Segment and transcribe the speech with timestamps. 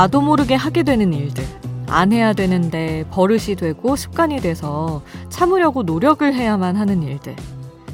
[0.00, 1.44] 나도 모르게 하게 되는 일들.
[1.86, 7.36] 안 해야 되는데 버릇이 되고 습관이 돼서 참으려고 노력을 해야만 하는 일들.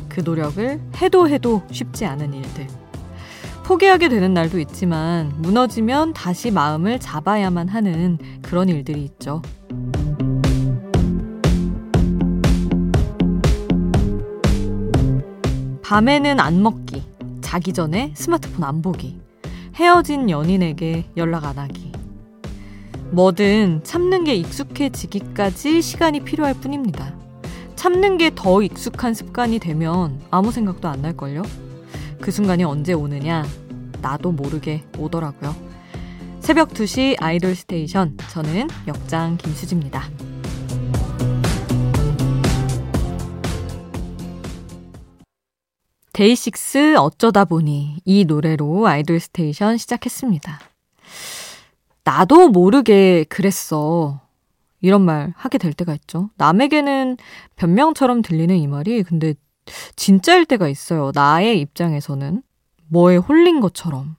[0.08, 2.68] 그 노력을 해도 해도 쉽지 않은 일들.
[3.64, 9.42] 포기하게 되는 날도 있지만 무너지면 다시 마음을 잡아야만 하는 그런 일들이 있죠.
[15.82, 17.02] 밤에는 안 먹기,
[17.40, 19.18] 자기 전에 스마트폰 안 보기,
[19.74, 21.95] 헤어진 연인에게 연락 안 하기.
[23.10, 27.14] 뭐든 참는 게 익숙해지기까지 시간이 필요할 뿐입니다.
[27.76, 31.42] 참는 게 더 익숙한 습관이 되면 아무 생각도 안 날걸요?
[32.20, 33.44] 그 순간이 언제 오느냐?
[34.02, 35.54] 나도 모르게 오더라고요.
[36.40, 38.16] 새벽 2시 아이돌 스테이션.
[38.30, 40.04] 저는 역장 김수지입니다.
[46.12, 50.60] 데이식스 어쩌다 보니 이 노래로 아이돌 스테이션 시작했습니다.
[52.06, 54.20] 나도 모르게 그랬어.
[54.80, 56.30] 이런 말 하게 될 때가 있죠.
[56.36, 57.16] 남에게는
[57.56, 59.34] 변명처럼 들리는 이 말이 근데
[59.96, 61.10] 진짜일 때가 있어요.
[61.12, 62.42] 나의 입장에서는
[62.88, 64.14] 뭐에 홀린 것처럼.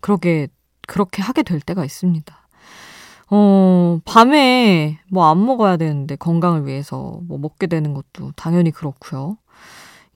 [0.00, 0.48] 그러게,
[0.86, 2.36] 그렇게 하게 될 때가 있습니다.
[3.30, 9.38] 어, 밤에 뭐 안 먹어야 되는데 건강을 위해서 뭐 먹게 되는 것도 당연히 그렇고요.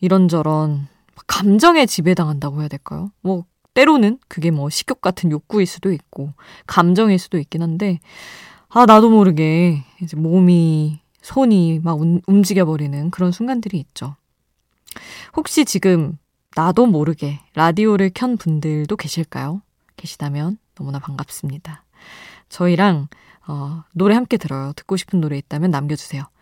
[0.01, 0.87] 이런저런
[1.27, 3.11] 감정에 지배당한다고 해야 될까요?
[3.23, 6.33] 뭐 때로는 그게 뭐 식욕 같은 욕구일 수도 있고
[6.67, 8.01] 감정일 수도 있긴 한데
[8.69, 14.17] 아 나도 모르게 이제 몸이 손이 막 움직여 버리는 그런 순간들이 있죠.
[15.37, 16.19] 혹시 지금
[16.57, 19.62] 나도 모르게 라디오를 켠 분들도 계실까요?
[19.97, 21.84] 계시다면 너무나 반갑습니다.
[22.49, 23.09] 저희랑
[23.47, 24.73] 어, 노래 함께 들어요.
[24.75, 26.25] 듣고 싶은 노래 있다면 남겨주세요.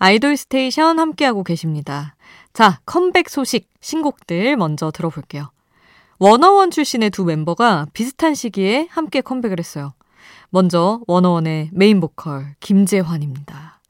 [0.00, 2.16] 아이돌 스테이션 함께하고 계십니다.
[2.54, 5.50] 자, 컴백 소식, 신곡들 먼저 들어볼게요.
[6.18, 9.92] 워너원 출신의 두 멤버가 비슷한 시기에 함께 컴백을 했어요.
[10.48, 13.80] 먼저 워너원의 메인 보컬 김재환입니다.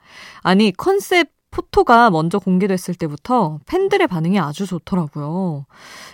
[0.42, 5.66] 아니 concept photo가 먼저 공개됐을 때부터 팬들의 반응이 아주 좋더라고요.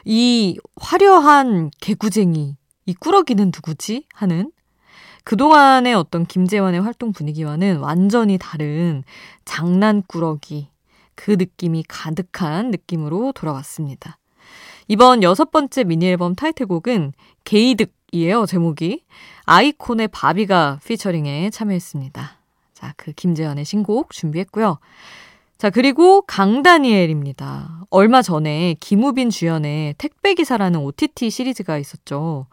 [0.05, 4.07] 이 화려한 개구쟁이, 이 꾸러기는 누구지?
[4.13, 4.51] 하는
[5.27, 9.03] 그동안의 어떤 김재환의 활동 분위기와는 완전히 다른
[9.45, 10.69] 장난꾸러기,
[11.17, 14.19] 그 느낌이 가득한 느낌으로 돌아왔습니다.
[14.87, 19.03] 이번 여섯 번째 미니 앨범 타이틀곡은 게이득이에요, 제목이.
[19.47, 22.39] 아이콘의 바비가 피처링에 참여했습니다.
[22.75, 24.79] 자, 그 김재환의 신곡 준비했고요.
[25.59, 27.87] 자, 그리고 강다니엘입니다.
[27.91, 32.47] 얼마 전에 김우빈 주연의 택배기사라는 OTT 시리즈가 있었죠.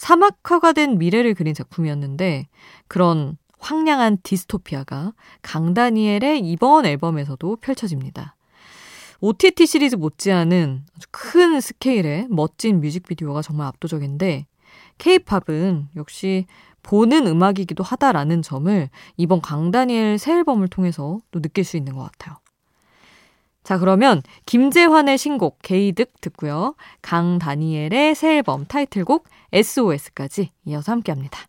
[0.00, 2.48] 사막화가 된 미래를 그린 작품이었는데
[2.88, 5.12] 그런 황량한 디스토피아가
[5.42, 8.34] 강다니엘의 이번 앨범에서도 펼쳐집니다.
[9.20, 14.46] OTT 시리즈 못지않은 아주 큰 스케일의 멋진 뮤직비디오가 정말 압도적인데
[14.96, 16.46] 케이팝은 역시
[16.82, 22.38] 보는 음악이기도 하다라는 점을 이번 강다니엘 새 앨범을 통해서 또 느낄 수 있는 것 같아요.
[23.62, 26.74] 자, 그러면 김재환의 신곡 게이득 듣고요.
[27.02, 31.46] 강다니엘의 새 앨범 타이틀곡 SOS까지 이어서 함께 합니다.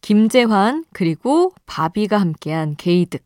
[0.00, 3.24] 김재환 그리고 바비가 함께한 게이득,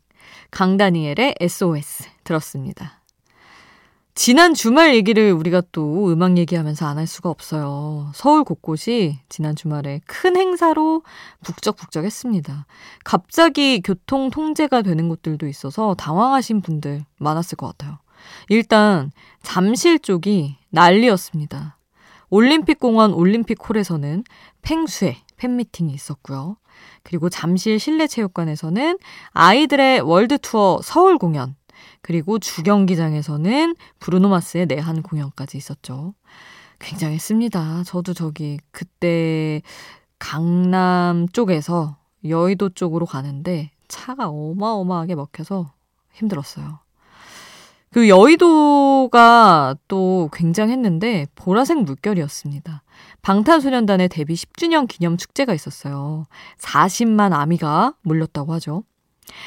[0.51, 3.02] 강다니엘의 SOS 들었습니다.
[4.15, 8.11] 지난 주말 얘기를 우리가 또 음악 얘기하면서 안 할 수가 없어요.
[8.15, 11.03] 서울 곳곳이 지난 주말에 큰 행사로
[11.43, 12.67] 북적북적했습니다.
[13.05, 17.99] 갑자기 교통 통제가 되는 곳들도 있어서 당황하신 분들 많았을 것 같아요.
[18.51, 19.11] 일단
[19.43, 21.79] 잠실 쪽이 난리였습니다.
[22.29, 24.25] 올림픽공원 올림픽홀에서는
[24.61, 26.57] 팽수회 팬미팅이 있었고요.
[27.03, 28.99] 그리고 잠실 실내체육관에서는
[29.33, 31.57] 아이들의 월드투어 서울 공연,
[32.03, 36.15] 그리고 주경기장에서는 브루노마스의 내한 공연까지 있었죠.
[36.81, 37.85] 굉장했습니다.
[37.85, 39.63] 저도 저기 그때
[40.19, 45.73] 강남 쪽에서 여의도 쪽으로 가는데 차가 어마어마하게 먹혀서
[46.13, 46.81] 힘들었어요.
[47.91, 52.83] 그 여의도가 또 굉장했는데 보라색 물결이었습니다.
[53.21, 56.25] 방탄소년단의 데뷔 10주년 기념 축제가 있었어요.
[56.59, 58.85] 40만 아미가 몰렸다고 하죠.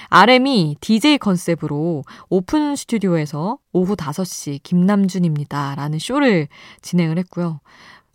[0.10, 5.76] RM이 DJ 컨셉으로 오픈 스튜디오에서 오후 5시 김남준입니다.
[5.76, 6.48] 라는 쇼를
[6.82, 7.60] 진행을 했고요.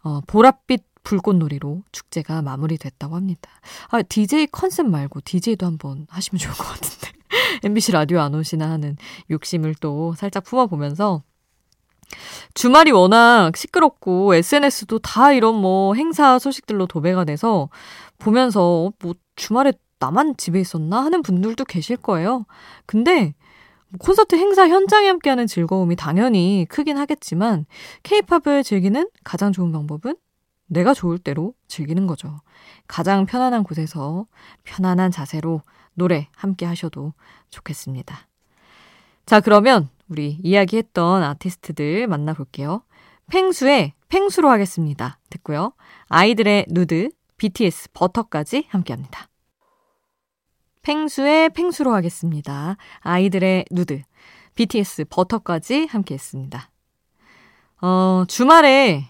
[0.02, 3.50] 어, 보랏빛 불꽃놀이로 축제가 마무리됐다고 합니다.
[3.88, 7.12] 아, DJ 컨셉 말고 DJ도 한번 하시면 좋을 것 같은데.
[7.64, 8.96] MBC 라디오 안 오시나 하는
[9.31, 11.22] 욕심을 또 살짝 품어보면서
[12.55, 17.69] 주말이 워낙 시끄럽고 SNS도 다 이런 뭐 행사 소식들로 도배가 돼서
[18.19, 22.47] 보면서 뭐 주말에 나만 집에 있었나 하는 분들도 계실 거예요.
[22.87, 23.35] 근데
[23.88, 27.67] 뭐 콘서트 행사 현장에 함께하는 즐거움이 당연히 크긴 하겠지만
[28.02, 30.17] 케이팝을 즐기는 가장 좋은 방법은
[30.67, 32.38] 내가 좋을 대로 즐기는 거죠.
[32.87, 34.26] 가장 편안한 곳에서
[34.64, 35.62] 편안한 자세로
[35.94, 37.12] 노래 함께 하셔도
[37.50, 38.29] 좋겠습니다.
[39.26, 42.82] 자, 그러면 우리 이야기했던 아티스트들 만나볼게요.
[43.29, 45.19] 팽수의 팽수로 하겠습니다.
[45.29, 45.73] 듣고요.
[46.08, 49.29] 아이들의 누드, BTS 버터까지 함께 합니다.
[50.82, 52.77] 팽수의 팽수로 하겠습니다.
[53.00, 54.03] 아이들의 누드,
[54.55, 56.71] BTS 버터까지 함께 했습니다.
[57.82, 59.05] 어, 주말에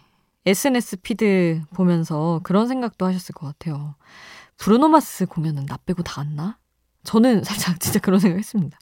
[0.46, 3.94] SNS 피드 보면서 그런 생각도 하셨을 것 같아요.
[4.56, 6.58] 브루노마스 공연은 나 빼고 다 왔나?
[7.04, 8.78] 저는 살짝 진짜 그런 생각 했습니다.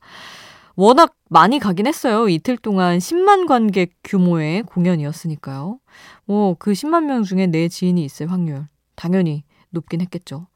[0.76, 2.28] 워낙 많이 가긴 했어요.
[2.28, 5.80] 이틀 동안 10만 관객 규모의 공연이었으니까요.
[6.24, 10.46] 뭐, 그 10만 명 중에 내 지인이 있을 확률, 당연히 높긴 했겠죠.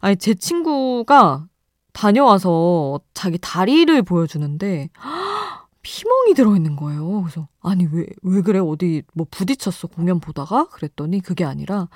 [0.00, 1.46] 아니, 제 친구가
[1.92, 4.90] 다녀와서 자기 다리를 보여주는데,
[5.82, 7.22] 피멍이 들어있는 거예요.
[7.22, 8.58] 그래서, 아니, 왜, 왜 그래?
[8.58, 9.88] 어디 뭐 부딪혔어?
[9.88, 10.66] 공연 보다가?
[10.68, 11.88] 그랬더니 그게 아니라,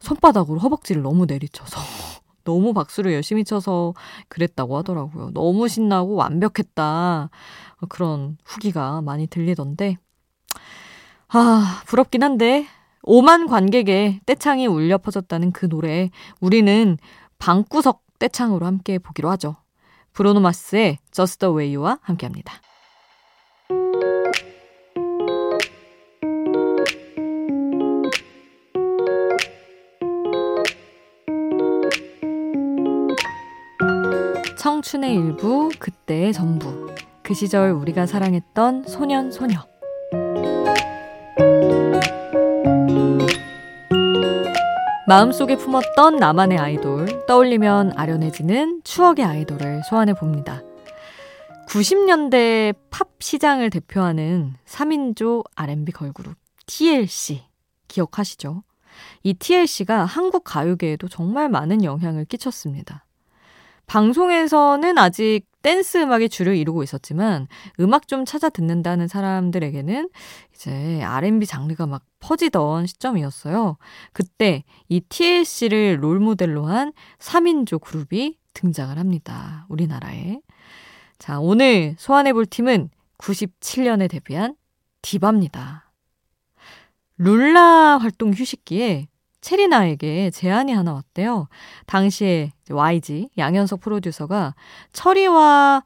[0.00, 1.80] 손바닥으로 허벅지를 너무 내리쳐서.
[2.44, 3.94] 너무 박수를 열심히 쳐서
[4.28, 5.30] 그랬다고 하더라고요.
[5.34, 7.28] 너무 신나고 완벽했다.
[7.88, 9.98] 그런 후기가 많이 들리던데.
[11.28, 12.66] 아, 부럽긴 한데,
[13.04, 16.10] 5만 관객의 떼창이 울려 퍼졌다는 그 노래,
[16.40, 16.98] 우리는
[17.38, 19.56] 방구석 떼창으로 함께 보기로 하죠.
[20.12, 22.54] 브로노 마스의 Just the Way You와 함께 합니다.
[34.58, 36.94] 청춘의 일부, 그때의 전부.
[37.22, 39.69] 그 시절 우리가 사랑했던 소년, 소녀.
[45.10, 50.62] 마음속에 품었던 나만의 아이돌, 떠올리면 아련해지는 추억의 아이돌을 소환해 봅니다.
[51.66, 56.36] 90년대 팝 시장을 대표하는 3인조 R&B 걸그룹
[56.66, 57.42] TLC
[57.88, 58.62] 기억하시죠?
[59.24, 63.04] 이 TLC가 한국 가요계에도 정말 많은 영향을 끼쳤습니다.
[63.90, 67.48] 방송에서는 아직 댄스 음악이 주를 이루고 있었지만
[67.80, 70.10] 음악 좀 찾아 듣는다는 사람들에게는
[70.54, 73.78] 이제 R&B 장르가 막 퍼지던 시점이었어요.
[74.12, 79.66] 그때 이 TLC를 롤 모델로 한 3인조 그룹이 등장을 합니다.
[79.68, 80.40] 우리나라에.
[81.18, 84.54] 자, 오늘 소환해 볼 팀은 97년에 데뷔한
[85.02, 85.90] 디바입니다.
[87.18, 89.08] 룰라 활동 휴식기에
[89.40, 91.48] 체리나에게 제안이 하나 왔대요.
[91.86, 94.54] 당시에 YG 양현석 프로듀서가
[94.92, 95.82] 철이와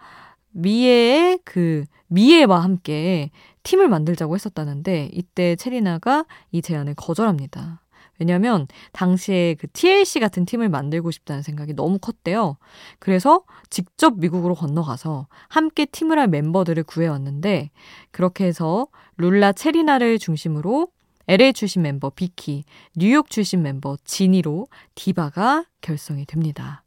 [0.51, 3.31] 미애의 그 미애와 함께
[3.63, 7.81] 팀을 만들자고 했었다는데 이때 체리나가 이 제안을 거절합니다.
[8.21, 12.59] 왜냐면 당시에 그 TLC 같은 팀을 만들고 싶다는 생각이 너무 컸대요.
[13.01, 17.71] 그래서 직접 미국으로 건너가서 함께 팀을 할 멤버들을 구해왔는데
[18.13, 18.87] 그렇게 해서
[19.17, 20.89] 룰라 체리나를 중심으로
[21.29, 22.65] LA 출신 멤버 비키,
[22.97, 26.85] 뉴욕 출신 멤버 지니로 디바가 결성이 됩니다.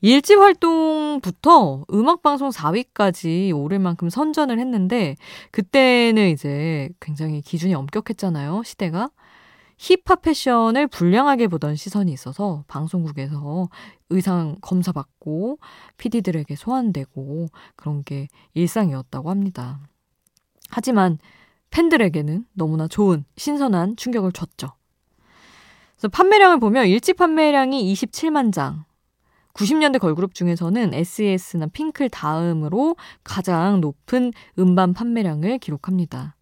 [0.00, 5.16] 일집 활동부터 음악방송 4위까지 오를 만큼 선전을 했는데,
[5.52, 9.10] 그때는 이제 굉장히 기준이 엄격했잖아요, 시대가.
[9.78, 13.68] 힙합 패션을 불량하게 보던 시선이 있어서 방송국에서
[14.10, 15.58] 의상 검사받고
[15.96, 19.80] PD들에게 소환되고 그런 게 일상이었다고 합니다.
[20.70, 21.18] 하지만
[21.72, 24.72] 팬들에게는 너무나 좋은 신선한 충격을 줬죠.
[25.96, 28.84] 그래서 판매량을 보면 일집 판매량이 27만 장.
[29.54, 36.36] 90년대 걸그룹 중에서는 SES나 핑클 다음으로 가장 높은 음반 판매량을 기록합니다.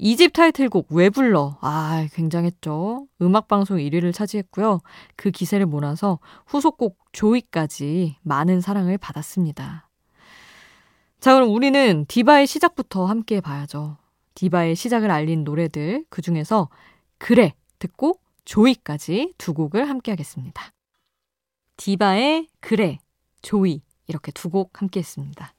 [0.00, 1.56] 2집 타이틀곡 왜 불러?
[1.60, 3.06] 아, 굉장했죠.
[3.20, 4.80] 음악방송 1위를 차지했고요.
[5.16, 9.88] 그 기세를 몰아서 후속곡 조이까지 많은 사랑을 받았습니다.
[11.18, 13.96] 자, 그럼 우리는 디바의 시작부터 함께 봐야죠.
[14.36, 16.68] 디바의 시작을 알린 노래들 그 중에서
[17.18, 20.70] 그래 듣고 조이까지 두 곡을 함께 하겠습니다.
[21.76, 22.98] 디바의 그래,
[23.42, 25.55] 조이 이렇게 두 곡 함께 했습니다.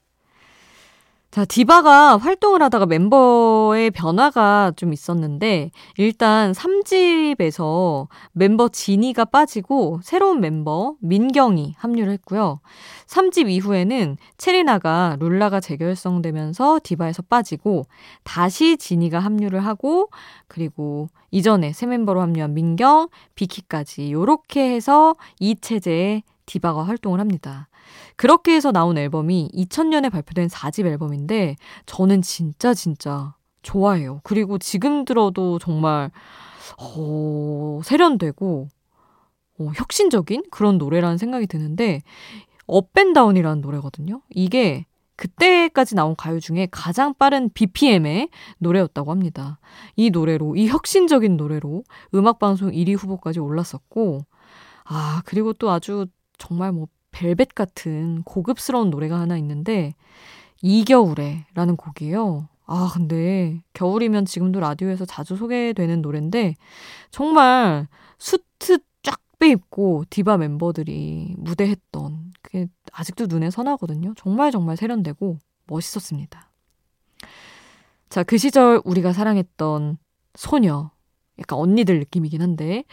[1.37, 10.39] 자, 자, 디바가 활동을 하다가 멤버의 변화가 좀 있었는데, 일단 3집에서 멤버 진이가 빠지고, 새로운
[10.39, 12.59] 멤버 민경이 합류를 했고요.
[13.05, 17.85] 3집 이후에는 체리나가 룰라가 재결성되면서 디바에서 빠지고,
[18.23, 20.09] 다시 진이가 합류를 하고,
[20.47, 27.66] 그리고 이전에 새 멤버로 합류한 민경, 비키까지, 요렇게 해서 이 체제에 디바가 활동을 합니다.
[28.15, 34.21] 그렇게 해서 나온 앨범이 2000년에 발표된 4집 앨범인데 저는 진짜 진짜 좋아해요.
[34.23, 36.11] 그리고 지금 들어도 정말
[36.79, 38.67] 어, 세련되고
[39.59, 42.01] 어, 혁신적인 그런 노래라는 생각이 드는데
[42.67, 44.21] Up and Down이라는 노래거든요.
[44.29, 44.85] 이게
[45.17, 48.29] 그때까지 나온 가요 중에 가장 빠른 BPM의
[48.59, 49.59] 노래였다고 합니다.
[49.95, 54.25] 이 노래로, 이 혁신적인 노래로 음악방송 1위 후보까지 올랐었고,
[54.85, 56.05] 아, 그리고 또 아주
[56.37, 59.95] 정말 뭐 벨벳 같은 고급스러운 노래가 하나 있는데
[60.61, 62.47] 이겨울에라는 곡이에요.
[62.67, 66.53] 아, 근데 겨울이면 지금도 라디오에서 자주 소개되는 노래인데
[67.09, 67.87] 정말
[68.19, 74.13] 수트 쫙 빼입고 디바 멤버들이 무대했던 그게 아직도 눈에 선하거든요.
[74.15, 76.51] 정말 정말 세련되고 멋있었습니다.
[78.09, 79.97] 자, 그 시절 우리가 사랑했던
[80.35, 80.91] 소녀.
[81.39, 82.83] 약간 언니들 느낌이긴 한데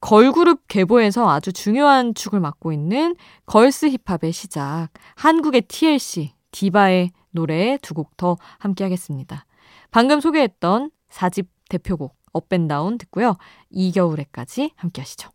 [0.00, 7.94] 걸그룹 계보에서 아주 중요한 축을 맡고 있는 걸스 힙합의 시작, 한국의 TLC, 디바의 노래 두
[7.94, 9.44] 곡 더 함께 하겠습니다.
[9.90, 13.36] 방금 소개했던 4집 대표곡 업앤다운 듣고요.
[13.70, 15.30] 이겨울에까지 함께 하시죠.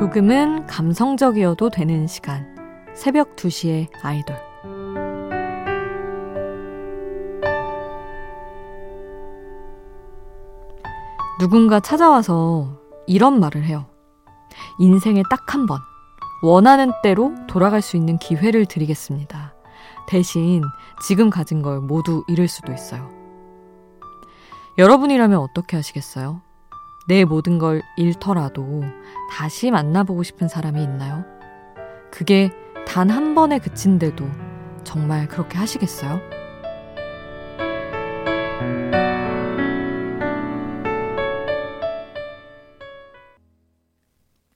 [0.00, 2.56] 조금은 감성적이어도 되는 시간.
[2.94, 4.34] 새벽 2시에 아이돌.
[11.38, 13.84] 누군가 찾아와서 이런 말을 해요.
[14.78, 15.80] 인생에 딱 한 번,
[16.42, 19.54] 원하는 때로 돌아갈 수 있는 기회를 드리겠습니다.
[20.08, 20.62] 대신
[21.06, 23.10] 지금 가진 걸 모두 잃을 수도 있어요.
[24.78, 26.40] 여러분이라면 어떻게 하시겠어요?
[27.06, 28.82] 내 모든 걸 잃더라도
[29.30, 31.24] 다시 만나보고 싶은 사람이 있나요?
[32.10, 32.50] 그게
[32.86, 34.28] 단 한 번에 그친데도
[34.84, 36.20] 정말 그렇게 하시겠어요?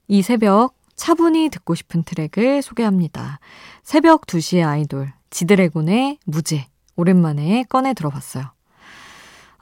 [0.07, 3.41] 이 새벽 차분히 듣고 싶은 트랙을 소개합니다.
[3.83, 6.67] 새벽 2시의 아이돌, 지드래곤의 무제.
[6.97, 8.53] 오랜만에 꺼내 들어봤어요.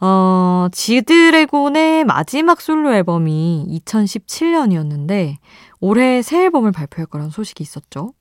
[0.04, 5.36] 어, 지드래곤의 마지막 솔로 앨범이 2017년이었는데
[5.78, 8.12] 올해 새 앨범을 발표할 거란 소식이 있었죠.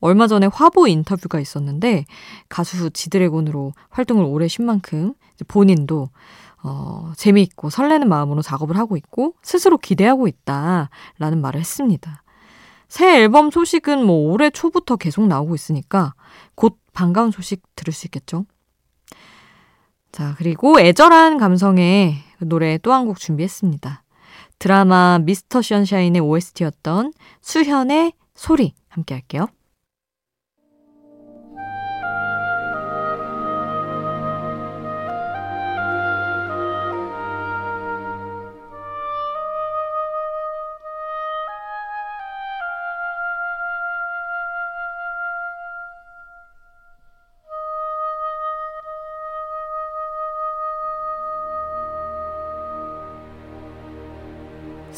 [0.00, 2.04] 얼마 전에 화보 인터뷰가 있었는데
[2.50, 5.14] 가수 지드래곤으로 활동을 오래 쉰 만큼
[5.48, 6.10] 본인도
[6.62, 12.22] 어, 재미있고 설레는 마음으로 작업을 하고 있고 스스로 기대하고 있다라는 말을 했습니다.
[12.86, 16.12] 새 앨범 소식은 뭐 올해 초부터 계속 나오고 있으니까
[16.54, 18.44] 곧 반가운 소식 들을 수 있겠죠.
[20.12, 24.02] 자, 그리고 애절한 감성의 노래 또 한 곡 준비했습니다.
[24.58, 29.46] 드라마 미스터 션샤인의 OST였던 수현의 소리 함께 할게요.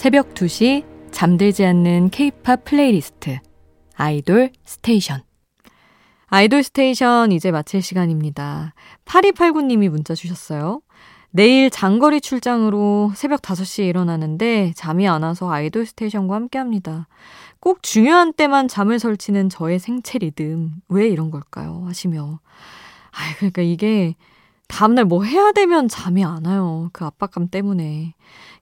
[0.03, 3.39] 새벽 2시 잠들지 않는 케이팝 플레이리스트
[3.95, 5.23] 아이돌 스테이션
[6.27, 8.75] 아이돌 스테이션 이제 마칠 시간입니다.
[9.05, 10.83] 8289님이 문자 주셨어요.
[11.31, 17.07] 내일 장거리 출장으로 새벽 5시에 일어나는데 잠이 안 와서 아이돌 스테이션과 함께 합니다.
[17.61, 20.73] 꼭 중요한 때만 잠을 설치는 저의 생체 리듬.
[20.89, 21.85] 왜 이런 걸까요?
[21.87, 22.41] 하시며.
[23.13, 24.17] 아, 그러니까 이게
[24.67, 26.91] 다음날 뭐 해야 되면 잠이 안 와요.
[26.93, 28.15] 그 압박감 때문에.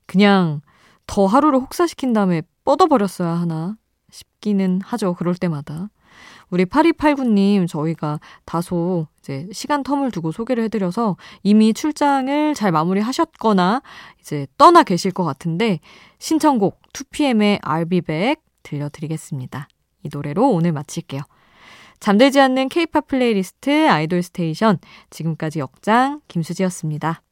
[0.05, 0.61] 그냥
[1.11, 3.77] 더 하루를 혹사시킨 다음에 뻗어버렸어야 하나
[4.13, 5.15] 싶기는 하죠.
[5.15, 5.91] 그럴 때마다.
[6.51, 13.83] 우리 8289님, 저희가 다소 이제 시간 term을 두고 소개를 해드려서 이미 출장을 잘 마무리 하셨거나
[14.21, 15.81] 이제 떠나 계실 것 같은데
[16.21, 19.67] 신청곡 2PM의 I'll be back 들려드리겠습니다.
[20.05, 21.23] 이 노래로 오늘 마칠게요.
[21.99, 24.79] 잠들지 않는 케이팝 플레이리스트 아이돌 스테이션
[25.11, 27.23] 지금까지 역장 김수지였습니다.